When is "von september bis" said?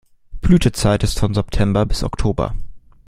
1.19-2.03